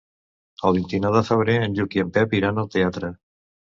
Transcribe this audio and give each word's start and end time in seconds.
El 0.69 0.73
vint-i-nou 0.77 1.13
de 1.19 1.23
febrer 1.29 1.59
en 1.69 1.79
Lluc 1.79 2.01
i 2.01 2.05
en 2.07 2.13
Pep 2.19 2.37
iran 2.43 2.67
al 2.67 2.77
teatre. 2.79 3.17